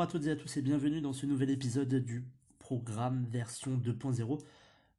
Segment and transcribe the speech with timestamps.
[0.00, 2.24] Bonjour à toutes et à tous et bienvenue dans ce nouvel épisode du
[2.58, 4.40] programme version 2.0.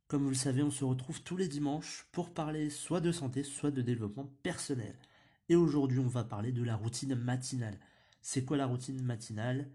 [0.07, 3.41] Comme vous le savez, on se retrouve tous les dimanches pour parler soit de santé,
[3.41, 4.93] soit de développement personnel.
[5.49, 7.79] Et aujourd'hui, on va parler de la routine matinale.
[8.21, 9.71] C'est quoi la routine matinale?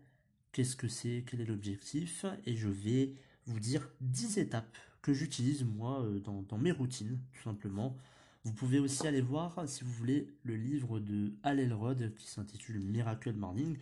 [0.52, 1.24] Qu'est-ce que c'est?
[1.26, 2.24] Quel est l'objectif?
[2.44, 3.12] Et je vais
[3.46, 7.96] vous dire 10 étapes que j'utilise moi euh, dans, mes routines, tout simplement.
[8.44, 12.78] Vous pouvez aussi aller voir, si vous voulez, le livre de Al Elrod qui s'intitule
[12.78, 13.76] Miracle Morning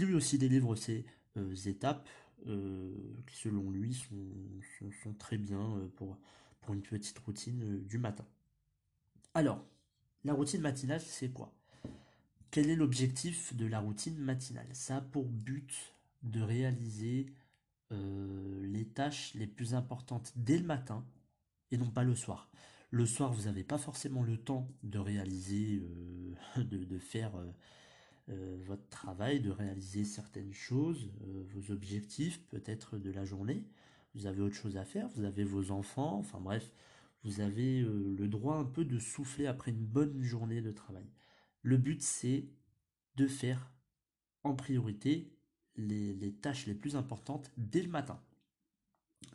[0.00, 1.04] lui aussi délivre ces
[1.36, 2.08] euh, étapes
[2.46, 2.94] euh,
[3.26, 6.18] qui selon lui sont, très bien euh, pour,
[6.68, 8.24] une petite routine du matin.
[9.34, 9.64] Alors,
[10.24, 11.52] la routine matinale, c'est quoi?
[12.50, 14.68] Quel est l'objectif de la routine matinale?
[14.72, 17.26] Ça a pour but de réaliser
[17.90, 21.04] les tâches les plus importantes dès le matin
[21.72, 22.48] et non pas le soir.
[22.90, 25.82] Le soir, vous n'avez pas forcément le temps de réaliser,
[26.56, 27.32] de, faire
[28.28, 33.64] votre travail, de réaliser certaines choses, euh, vos objectifs peut-être de la journée.
[34.14, 36.72] Vous avez autre chose à faire, vous avez vos enfants, enfin bref,
[37.24, 41.06] vous avez euh, le droit un peu de souffler après une bonne journée de travail.
[41.62, 42.46] Le but c'est
[43.16, 43.72] de faire
[44.44, 45.32] en priorité
[45.76, 48.20] les, tâches les plus importantes dès le matin.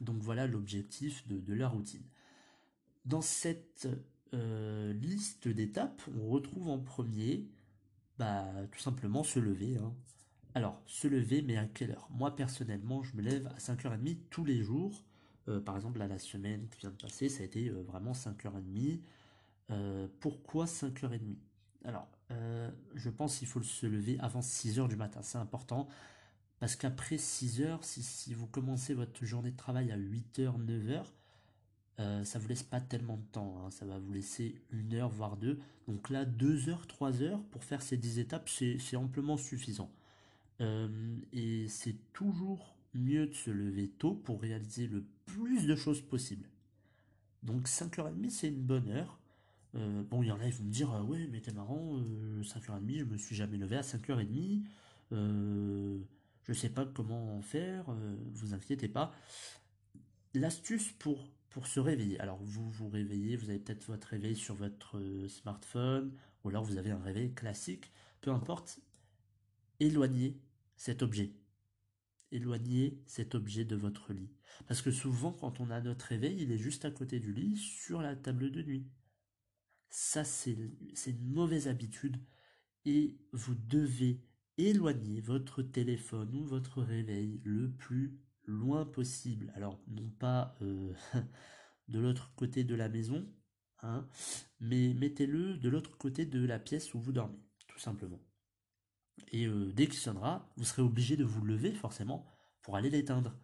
[0.01, 2.03] Donc voilà l'objectif de, la routine.
[3.05, 3.87] Dans cette
[4.33, 7.47] liste d'étapes, on retrouve en premier
[8.19, 9.77] bah, tout simplement se lever.
[9.77, 9.93] Hein.
[10.55, 12.07] Alors, se lever, mais à quelle heure?
[12.11, 15.03] Moi, personnellement, je me lève à 5h30 tous les jours.
[15.49, 18.13] Euh, par exemple, là, la semaine qui vient de passer, ça a été euh, vraiment
[18.13, 18.99] 5h30.
[19.69, 21.35] Euh, pourquoi 5h30
[21.85, 22.07] Alors,
[22.95, 25.21] je pense qu'il faut se lever avant 6h du matin.
[25.21, 25.87] C'est important.
[26.59, 31.03] Parce qu'après 6h, si, si, vous commencez votre journée de travail à 8h, 9h,
[31.99, 33.71] euh, ça vous laisse pas tellement de temps, hein.
[33.71, 35.59] ça va vous laisser une heure voire deux.
[35.87, 39.91] Donc là, deux heures, trois heures pour faire ces dix étapes, c'est amplement suffisant.
[40.61, 46.01] Euh, et c'est toujours mieux de se lever tôt pour réaliser le plus de choses
[46.01, 46.47] possible.
[47.43, 49.19] Donc 5h30 c'est une bonne heure.
[49.75, 51.99] Euh, bon, il y en a, ils vont me dire, ouais, mais t'es marrant,
[52.41, 54.61] 5h30, je me suis jamais levé à 5h30.
[55.11, 57.85] je sais pas comment faire,
[58.33, 59.13] vous inquiétez pas.
[60.33, 62.19] L'astuce pour pour se réveiller.
[62.19, 66.13] Alors vous vous réveillez, vous avez peut-être votre réveil sur votre euh, smartphone,
[66.43, 67.91] ou alors vous avez un réveil classique,
[68.21, 68.79] peu importe,
[69.79, 70.39] éloignez
[70.75, 71.33] cet objet.
[72.31, 74.29] Éloignez cet objet de votre lit.
[74.67, 77.57] Parce que souvent quand on a notre réveil, il est juste à côté du lit,
[77.57, 78.85] sur la table de nuit.
[79.89, 80.53] Ça c'est
[81.07, 82.21] une mauvaise habitude
[82.85, 84.21] et vous devez
[84.59, 88.15] éloigner votre téléphone ou votre réveil le plus
[88.47, 89.51] loin possible.
[89.55, 90.93] Alors, non pas euh,
[91.87, 93.27] de l'autre côté de la maison,
[93.83, 94.07] hein,
[94.59, 98.19] mais mettez-le de l'autre côté de la pièce où vous dormez, tout simplement.
[99.31, 102.25] Et euh, dès qu'il sonnera, vous serez obligé de vous lever forcément
[102.61, 103.35] pour aller l'éteindre.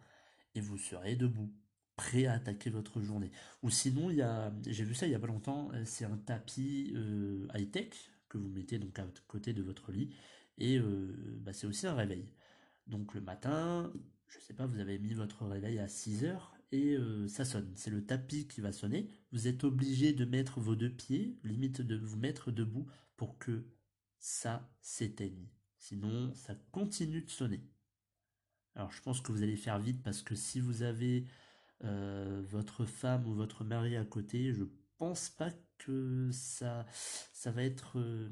[0.54, 1.52] Et vous serez debout,
[1.96, 3.30] prêt à attaquer votre journée.
[3.62, 6.04] Ou sinon, il y a, j'ai vu ça il y a pas longtemps, euh, c'est
[6.04, 6.94] un tapis
[7.54, 7.90] high-tech
[8.28, 10.14] que vous mettez donc à côté de votre lit.
[10.58, 12.28] Et bah, c'est aussi un réveil.
[12.86, 13.92] Donc le matin,
[14.34, 17.72] je sais pas, vous avez mis votre réveil à 6 heures et euh, ça sonne.
[17.76, 19.08] C'est le tapis qui va sonner.
[19.32, 22.86] Vous êtes obligé de mettre vos deux pieds, limite de vous mettre debout
[23.16, 23.64] pour que
[24.18, 25.48] ça s'éteigne.
[25.78, 27.62] Sinon, ça continue de sonner.
[28.74, 31.26] Alors je pense que vous allez faire vite parce que si vous avez
[31.84, 34.64] euh, votre femme ou votre mari à côté, je
[34.98, 36.86] pense pas que ça,
[37.32, 38.30] ça va être, euh,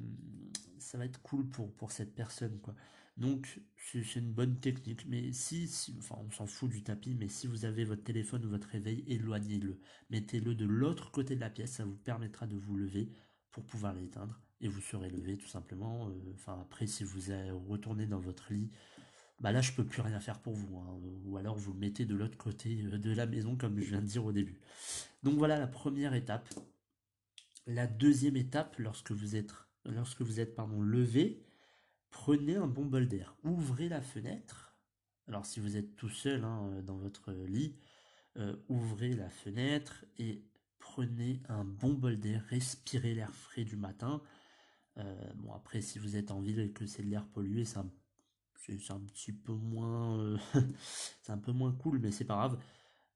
[0.79, 2.75] ça va être cool pour, pour cette personne quoi.
[3.17, 5.07] Donc c'est une bonne technique.
[5.07, 8.49] Mais si, enfin on s'en fout du tapis, mais si vous avez votre téléphone ou
[8.49, 9.79] votre réveil, éloignez-le.
[10.11, 13.11] Mettez-le de l'autre côté de la pièce, ça vous permettra de vous lever
[13.51, 14.41] pour pouvoir l'éteindre.
[14.61, 16.09] Et vous serez levé tout simplement.
[16.09, 17.21] Euh, après si vous
[17.69, 18.71] retournez dans votre lit,
[19.41, 20.79] bah là je peux plus rien faire pour vous.
[20.79, 20.99] Hein.
[21.25, 24.07] Ou alors vous mettez de l'autre côté euh, de la maison comme je viens de
[24.07, 24.59] dire au début.
[25.23, 26.49] Donc voilà la première étape.
[27.67, 29.53] La deuxième étape, lorsque vous êtes,
[29.85, 31.45] lorsque vous êtes levé,
[32.13, 34.77] prenez un bon bol d'air, ouvrez la fenêtre.
[35.27, 37.77] Alors si vous êtes tout seul hein, dans votre lit,
[38.37, 40.45] euh, ouvrez la fenêtre et
[40.79, 44.23] prenez un bon bol d'air, respirez l'air frais du matin.
[44.99, 47.79] Euh, bon après si vous êtes en ville et que c'est de l'air pollué, c'est
[47.79, 47.91] un,
[48.91, 50.39] un, petit peu moins euh,
[51.23, 52.63] c'est un peu moins cool, mais c'est pas grave.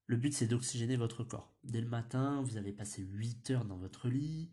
[0.06, 1.54] Le but c'est d'oxygéner votre corps.
[1.64, 4.50] Dès le matin, vous avez passé 8 heures dans votre lit,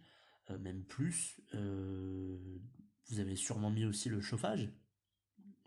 [0.49, 1.39] euh, même plus.
[3.09, 4.69] Vous avez sûrement mis aussi le chauffage.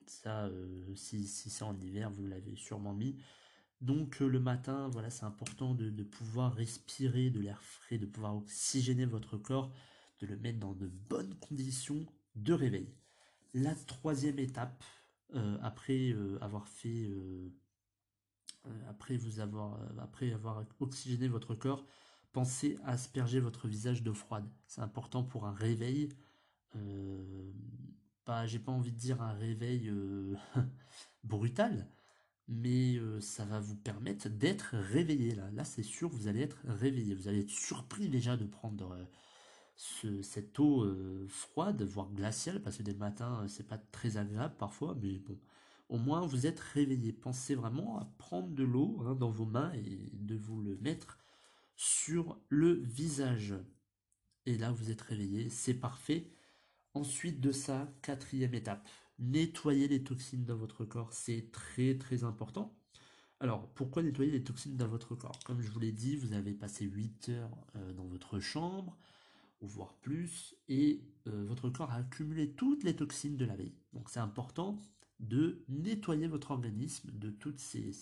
[0.06, 0.48] Ça,
[0.94, 3.16] si, si c'est en hiver, vous l'avez sûrement mis.
[3.80, 9.04] Donc le matin, voilà, c'est important de, pouvoir respirer de l'air frais, de pouvoir oxygéner
[9.04, 9.72] votre corps
[10.20, 12.06] de le mettre dans de bonnes conditions
[12.36, 12.94] de réveil.
[13.52, 14.82] La troisième étape,
[15.34, 17.50] euh, après euh, avoir fait, euh,
[18.88, 21.86] après vous avoir, après avoir oxygéné votre corps,
[22.32, 24.48] pensez à asperger votre visage d'eau froide.
[24.66, 26.08] C'est important pour un réveil.
[28.24, 29.92] Pas, j'ai pas envie de dire un réveil
[31.24, 31.88] brutal,
[32.48, 35.50] mais ça va vous permettre d'être réveillé là.
[35.52, 37.14] Là, c'est sûr, vous allez être réveillé.
[37.14, 38.96] Vous allez être surpris déjà de prendre
[39.76, 44.54] cette eau euh, froide, voire glaciale, parce que des matins, euh, c'est pas très agréable
[44.58, 45.38] parfois, mais bon,
[45.88, 47.12] au moins vous êtes réveillé.
[47.12, 51.18] Pensez vraiment à prendre de l'eau hein, dans vos mains et de vous le mettre
[51.76, 53.54] sur le visage.
[54.46, 56.30] Et là, vous êtes réveillé, c'est parfait.
[56.96, 58.88] Ensuite de ça, quatrième étape,
[59.18, 62.74] nettoyer les toxines dans votre corps, c'est très très important.
[63.38, 65.38] Alors, pourquoi nettoyer les toxines dans votre corps?
[65.44, 68.96] Comme je vous l'ai dit, vous avez passé 8 heures euh, dans votre chambre,
[69.60, 73.74] ou voire plus, et euh, votre corps a accumulé toutes les toxines de la veille.
[73.92, 74.80] Donc c'est important
[75.20, 77.92] de nettoyer votre organisme de toutes ces,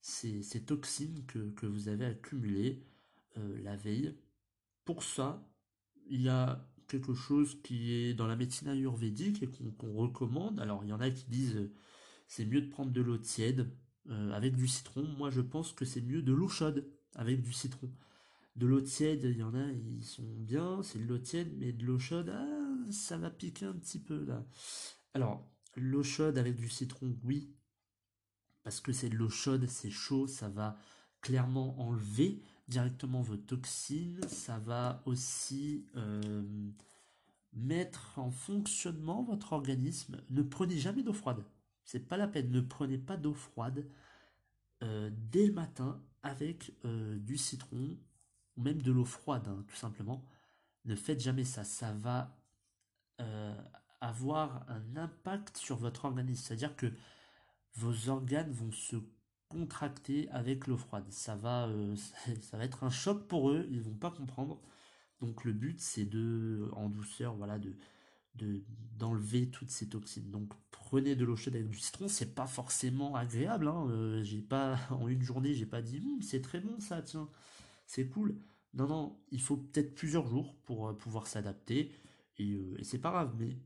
[0.00, 2.86] ces, toxines que, vous avez accumulées
[3.36, 4.16] euh, la veille.
[4.84, 5.44] Pour ça,
[6.06, 10.60] il y a quelque chose qui est dans la médecine ayurvédique et qu'on recommande.
[10.60, 11.72] Alors il y en a qui disent euh,
[12.28, 13.70] c'est mieux de prendre de l'eau tiède
[14.32, 15.02] avec du citron.
[15.16, 17.90] Moi je pense que c'est mieux de l'eau chaude avec du citron.
[18.56, 21.72] De l'eau tiède, il y en a, ils sont bien, c'est de l'eau tiède, mais
[21.72, 24.46] de l'eau chaude, ah, ça va piquer un petit peu là.
[25.12, 27.52] Alors, l'eau chaude avec du citron, oui,
[28.62, 30.78] parce que c'est de l'eau chaude, c'est chaud, ça va
[31.20, 36.42] clairement enlever directement vos toxines, ça va aussi euh,
[37.52, 40.20] mettre en fonctionnement votre organisme.
[40.30, 41.44] Ne prenez jamais d'eau froide,
[41.84, 43.86] c'est pas la peine, ne prenez pas d'eau froide
[44.82, 47.98] euh, dès le matin avec euh, du citron
[48.56, 50.24] ou même de l'eau froide, hein, tout simplement,
[50.84, 51.64] ne faites jamais ça.
[51.64, 52.36] Ça va
[54.00, 56.44] avoir un impact sur votre organisme.
[56.44, 56.92] C'est-à-dire que
[57.74, 58.96] vos organes vont se
[59.54, 61.04] contracter avec l'eau froide.
[61.10, 61.96] Ça va, euh,
[62.42, 63.66] ça va être un choc pour eux.
[63.70, 64.60] Ils vont pas comprendre.
[65.20, 67.74] Donc le but, c'est de, en douceur, voilà, de
[68.98, 70.30] d'enlever toutes ces toxines.
[70.30, 73.68] Donc prenez de l'eau chaude avec du citron, c'est pas forcément agréable.
[73.68, 73.86] Hein.
[73.90, 77.28] Euh, j'ai pas en une journée, j'ai pas dit hum, c'est très bon ça, tiens
[77.86, 78.40] c'est cool.
[78.74, 81.92] Non, non, il faut peut-être plusieurs jours pour euh, pouvoir s'adapter.
[82.38, 83.56] Et, c'est pas grave, mais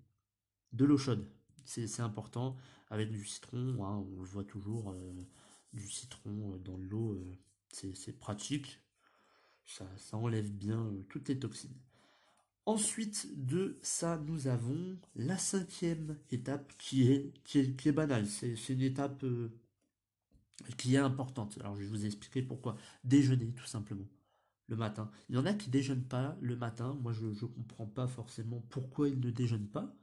[0.72, 1.26] de l'eau chaude,
[1.64, 2.56] c'est important.
[2.90, 4.94] Avec du citron, hein, on le voit toujours,
[5.72, 7.18] du citron dans l'eau,
[7.72, 8.80] c'est pratique.
[9.66, 11.76] Ça, ça, enlève bien toutes les toxines.
[12.64, 18.26] Ensuite de ça, nous avons la cinquième étape qui est, qui est, banale.
[18.26, 19.24] C'est une étape
[20.76, 21.58] qui est importante.
[21.60, 22.76] Alors je vais vous expliquer pourquoi.
[23.04, 24.06] Déjeuner, tout simplement,
[24.66, 25.10] le matin.
[25.28, 26.96] Il y en a qui déjeunent pas le matin.
[27.00, 29.94] Moi, je ne comprends pas forcément pourquoi ils ne déjeunent pas.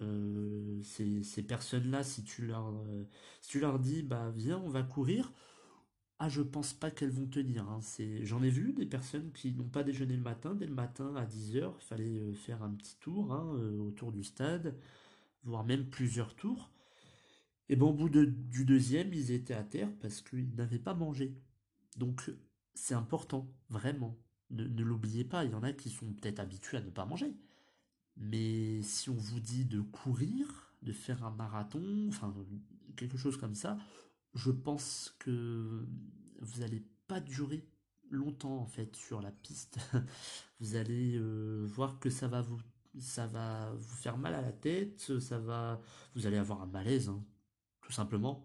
[0.00, 3.04] Euh, ces, personnes-là, si tu leur euh,
[3.40, 5.32] si tu leur dis bah viens on va courir,
[6.18, 7.68] ah je pense pas qu'elles vont tenir.
[7.68, 7.80] Hein.
[8.22, 11.24] J'en ai vu des personnes qui n'ont pas déjeuné le matin, dès le matin à
[11.26, 13.44] 10h, il fallait euh, faire un petit tour hein,
[13.80, 14.76] autour du stade,
[15.44, 16.70] voire même plusieurs tours.
[17.68, 21.36] Et bon, au bout du deuxième, ils étaient à terre parce qu'ils n'avaient pas mangé.
[21.96, 22.30] Donc,
[22.74, 24.16] c'est important, vraiment.
[24.50, 27.34] Ne, l'oubliez pas, il y en a qui sont peut-être habitués à ne pas manger.
[28.18, 32.34] Mais si on vous dit de courir, de faire un marathon, enfin,
[32.96, 33.78] quelque chose comme ça,
[34.34, 35.86] je pense que
[36.40, 37.64] vous n'allez pas durer
[38.10, 39.78] longtemps en fait sur la piste.
[40.60, 42.58] vous allez euh, voir que ça va vous
[43.96, 45.80] faire mal à la tête, ça va
[46.14, 47.24] vous allez avoir un malaise hein
[47.88, 48.44] tout simplement.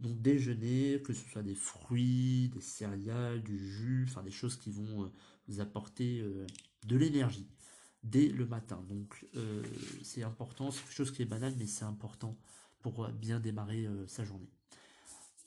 [0.00, 4.70] Donc déjeuner, que ce soit des fruits, des céréales, du jus, enfin des choses qui
[4.70, 5.12] vont euh,
[5.46, 6.44] vous apporter euh,
[6.84, 7.46] de l'énergie
[8.02, 8.84] dès le matin.
[8.88, 9.62] Donc euh,
[10.02, 12.36] c'est important, c'est quelque chose qui est banal, mais c'est important
[12.80, 14.50] pour bien démarrer sa journée.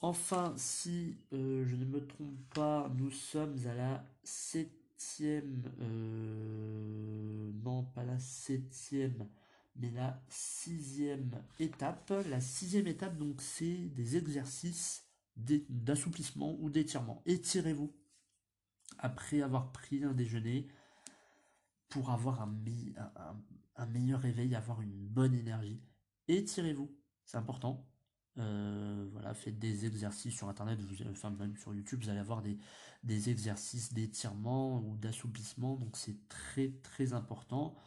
[0.01, 5.63] Enfin, si je ne me trompe pas, nous sommes à la septième,
[7.63, 9.27] non pas la septième,
[9.75, 15.03] mais la sixième étape, la sixième étape, donc, c'est des exercices
[15.35, 17.21] d'assouplissement ou d'étirement.
[17.25, 17.93] Étirez-vous.
[18.97, 20.67] après avoir pris un déjeuner
[21.95, 25.81] pour avoir un, meilleur réveil, avoir une bonne énergie.
[26.27, 27.87] Étirez-vous, c'est important.
[28.37, 30.77] Euh, voilà, faites des exercices sur internet,
[31.09, 36.73] enfin même sur YouTube, vous allez avoir des, exercices d'étirement ou d'assouplissement, donc c'est très
[36.83, 37.77] très important.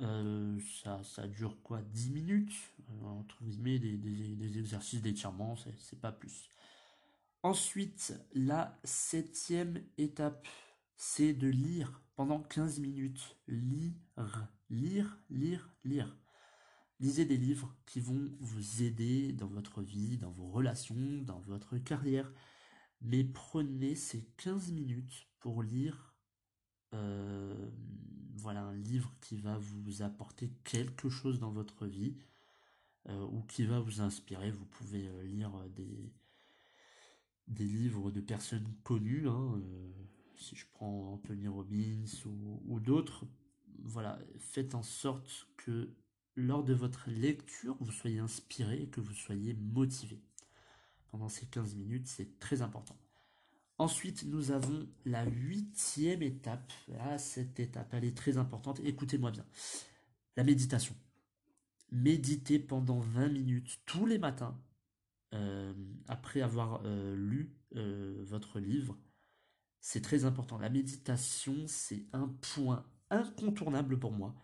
[0.00, 2.54] Euh, ça, ça dure quoi 10 minutes
[2.88, 6.48] euh, Entre guillemets, des, exercices d'étirement, c'est pas plus.
[7.42, 10.46] Ensuite, la septième étape,
[11.02, 13.38] c'est de lire pendant 15 minutes.
[13.46, 13.94] Lire,
[14.68, 16.18] lire, lire, lire.
[16.98, 21.78] Lisez des livres qui vont vous aider dans votre vie, dans vos relations, dans votre
[21.78, 22.30] carrière.
[23.00, 26.14] Mais prenez ces 15 minutes pour lire
[26.92, 27.70] euh,
[28.34, 32.18] voilà un livre qui va vous apporter quelque chose dans votre vie
[33.08, 34.50] euh, ou qui va vous inspirer.
[34.50, 36.12] Vous pouvez euh, lire des,
[37.48, 39.58] des livres de personnes connues, hein,
[40.40, 43.26] si je prends Anthony Robbins ou, d'autres.
[43.82, 45.90] Voilà, faites en sorte que
[46.34, 50.20] lors de votre lecture, vous soyez inspiré que vous soyez motivé.
[51.10, 52.96] Pendant ces 15 minutes, c'est très important.
[53.78, 56.72] Ensuite, nous avons la huitième étape.
[57.00, 58.80] Ah, cette étape, elle est très importante.
[58.80, 59.46] Écoutez-moi bien.
[60.36, 60.94] La méditation.
[61.90, 64.56] Méditez pendant 20 minutes tous les matins,
[65.34, 65.72] euh,
[66.08, 68.96] après avoir euh, lu euh, votre livre.
[69.80, 70.58] C'est très important.
[70.58, 74.34] La méditation, c'est un point incontournable pour moi,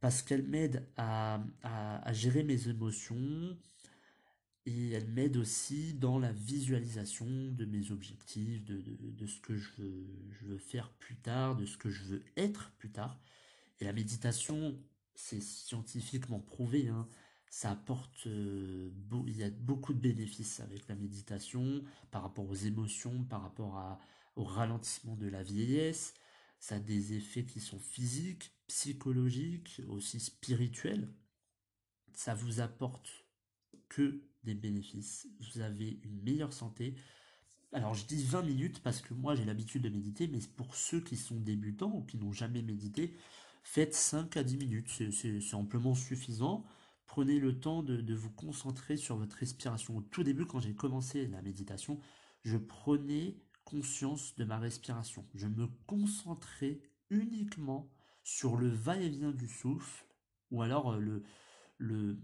[0.00, 3.56] parce qu'elle m'aide à, à, gérer mes émotions,
[4.66, 9.70] et elle m'aide aussi dans la visualisation de mes objectifs, de, de, ce que je
[9.78, 13.18] veux, je veux, faire plus tard, de ce que je veux être plus tard.
[13.80, 14.78] Et la méditation,
[15.14, 17.06] c'est scientifiquement prouvé, hein,
[17.50, 18.90] ça apporte, euh,
[19.26, 23.76] il y a beaucoup de bénéfices avec la méditation par rapport aux émotions, par rapport
[23.76, 24.00] à,
[24.40, 26.14] au ralentissement de la vieillesse.
[26.58, 31.08] Ça a des effets qui sont physiques, psychologiques, aussi spirituels.
[32.14, 33.26] Ça vous apporte
[33.88, 35.28] que des bénéfices.
[35.40, 36.94] Vous avez une meilleure santé.
[37.72, 41.00] Alors je dis 20 minutes parce que moi j'ai l'habitude de méditer, mais pour ceux
[41.00, 43.16] qui sont débutants ou qui n'ont jamais médité,
[43.62, 46.64] faites 5 à 10 minutes, c'est amplement suffisant.
[47.06, 49.96] Prenez le temps de, de, vous concentrer sur votre respiration.
[49.96, 52.00] Au tout début, quand j'ai commencé la méditation,
[52.44, 53.36] je prenais
[53.70, 55.24] conscience de ma respiration.
[55.34, 57.90] Je me concentrais uniquement
[58.22, 60.04] sur le va-et-vient du souffle,
[60.50, 61.22] ou alors euh, le,
[61.78, 62.18] le,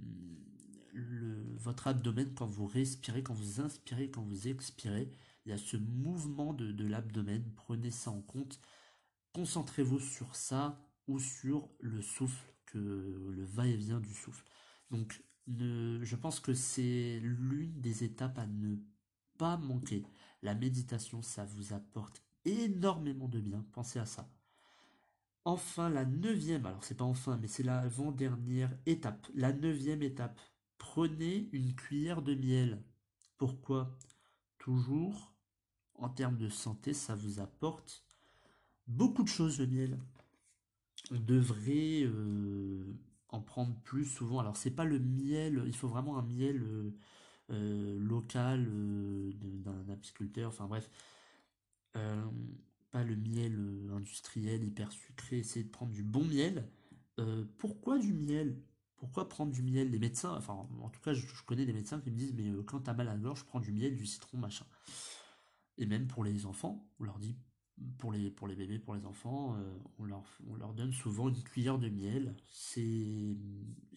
[1.56, 5.10] votre abdomen quand vous respirez, quand vous inspirez, quand vous expirez.
[5.44, 7.44] Il y a ce mouvement de, l'abdomen.
[7.54, 8.60] Prenez ça en compte.
[9.32, 14.44] Concentrez-vous sur ça ou sur le souffle, que le va-et-vient du souffle.
[14.90, 18.76] Donc, je pense que c'est l'une des étapes à ne
[19.38, 20.04] pas manquer.
[20.46, 23.66] La méditation, ça vous apporte énormément de bien.
[23.72, 24.30] Pensez à ça.
[25.44, 29.26] Enfin, la neuvième, alors c'est pas enfin, mais c'est l'avant-dernière étape.
[29.34, 30.40] La neuvième étape,
[30.78, 32.80] Prenez une cuillère de miel.
[33.38, 33.98] Pourquoi?
[34.58, 35.34] Toujours,
[35.96, 38.04] en termes de santé, ça vous apporte
[38.86, 39.98] beaucoup de choses le miel.
[41.10, 42.84] On devrait euh,
[43.30, 44.38] en prendre plus souvent.
[44.38, 46.94] Alors c'est pas le miel, il faut vraiment un miel euh,
[47.48, 48.66] local
[49.34, 50.48] d'un apiculteur.
[50.48, 50.90] Enfin bref,
[51.92, 55.38] pas le miel industriel hyper sucré.
[55.38, 56.68] Essayez de prendre du bon miel.
[57.58, 58.56] pourquoi du miel?
[58.96, 59.90] Pourquoi prendre du miel?
[59.90, 62.62] Les médecins, enfin en tout cas je, connais des médecins qui me disent mais euh,
[62.62, 64.64] quand t'as mal à la gorge, prends du miel, du citron, machin.
[65.78, 67.36] Et même pour les enfants, on leur dit,
[67.98, 71.28] pour les, pour les bébés, pour les enfants, euh, on, leur, on leur donne souvent
[71.28, 72.34] une cuillère de miel.
[72.50, 73.36] C'est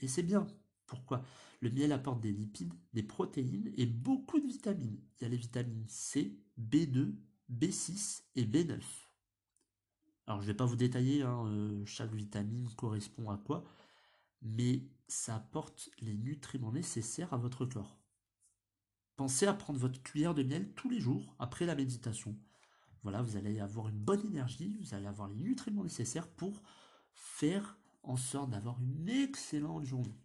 [0.02, 0.46] Et c'est bien.
[0.90, 1.24] Pourquoi?
[1.62, 5.00] Le miel apporte des lipides, des protéines et beaucoup de vitamines.
[5.18, 7.16] Il y a les vitamines C, B2,
[7.52, 8.80] B6 et B9.
[10.28, 13.64] Alors je ne vais pas vous détailler, hein, euh, chaque vitamine correspond à quoi
[14.42, 17.98] mais ça apporte les nutriments nécessaires à votre corps.
[19.16, 22.38] Pensez à prendre votre cuillère de miel tous les jours après la méditation.
[23.04, 26.62] Voilà, vous allez avoir une bonne énergie, vous allez avoir les nutriments nécessaires pour
[27.14, 30.18] faire en sorte d'avoir une excellente journée.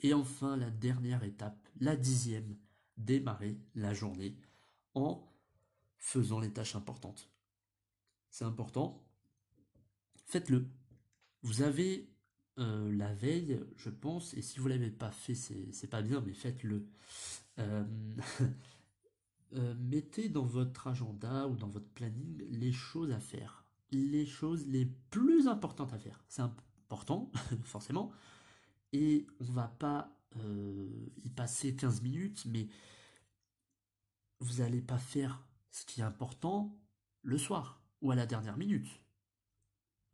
[0.00, 2.56] Et enfin, la dernière étape, la dixième,
[2.96, 4.36] démarrer la journée
[4.94, 5.26] en
[5.98, 7.30] faisant les tâches importantes.
[8.30, 9.04] C'est important,
[10.26, 10.66] faites-le.
[11.42, 12.08] Vous avez
[12.58, 16.32] euh, la veille, je pense, et si vous l'avez pas fait, c'est pas bien, mais
[16.32, 16.86] faites-le.
[17.58, 17.84] Euh,
[19.54, 24.66] euh, mettez dans votre agenda ou dans votre planning les choses à faire, les choses
[24.66, 26.22] les plus importantes à faire.
[26.28, 27.30] C'est important,
[27.64, 28.12] forcément,
[28.92, 30.16] et on va pas
[31.24, 32.68] y passer 15 minutes, mais
[34.40, 36.76] vous n'allez pas faire ce qui est important
[37.22, 37.82] le soir.
[38.02, 38.86] ou à la dernière minute.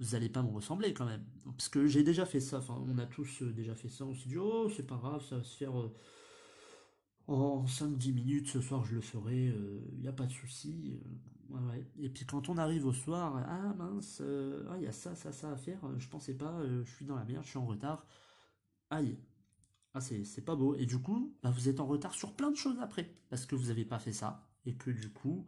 [0.00, 1.24] Vous allez pas me ressembler quand même.
[1.44, 4.14] Parce que j'ai déjà fait ça, enfin on a tous euh, déjà fait ça, on
[4.14, 5.94] s'est dit oh c'est pas grave, ça va se faire euh,
[7.28, 11.00] en 5-10 minutes, ce soir je le ferai, il n'y a pas de souci.
[11.98, 14.20] Et puis quand on arrive au soir, ah mince,
[14.76, 17.24] il y a ça, ça, ça à faire, je pensais pas, je suis dans la
[17.24, 18.04] merde, je suis en retard.
[18.90, 19.18] Aïe,
[19.94, 20.74] ah, c'est pas beau.
[20.74, 23.14] Et du coup, bah, vous êtes en retard sur plein de choses après.
[23.30, 24.46] Parce que vous n'avez pas fait ça.
[24.66, 25.46] Et que du coup,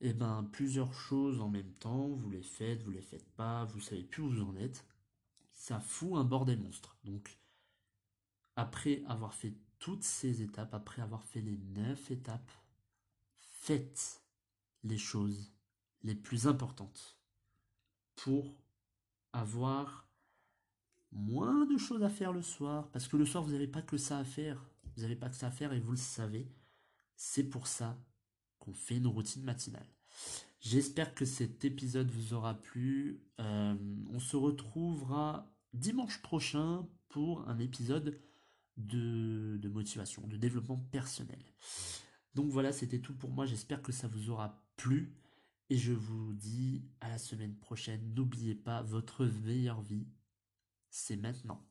[0.00, 3.80] eh ben, plusieurs choses en même temps, vous les faites, vous les faites pas, vous
[3.80, 4.86] savez plus où vous en êtes.
[5.52, 6.96] Ça fout un bordel monstre.
[7.04, 7.38] Donc,
[8.56, 12.52] après avoir fait toutes ces étapes, après avoir fait les neuf étapes,
[13.36, 14.22] faites
[14.84, 15.52] les choses
[16.02, 17.18] les plus importantes
[18.16, 18.56] pour
[19.34, 20.09] avoir
[21.12, 23.96] moins de choses à faire le soir, parce que le soir, vous n'avez pas que
[23.96, 24.64] ça à faire.
[24.96, 26.50] Vous n'avez pas que ça à faire et vous le savez.
[27.16, 27.98] C'est pour ça
[28.58, 29.86] qu'on fait une routine matinale.
[30.60, 33.22] J'espère que cet épisode vous aura plu.
[33.40, 33.74] Euh,
[34.10, 38.20] on se retrouvera dimanche prochain pour un épisode
[38.76, 41.42] de, de motivation, de développement personnel.
[42.34, 43.46] Donc voilà, c'était tout pour moi.
[43.46, 45.16] J'espère que ça vous aura plu.
[45.70, 48.12] Et je vous dis à la semaine prochaine.
[48.14, 50.08] N'oubliez pas, votre meilleure vie
[50.90, 51.69] c'est maintenant.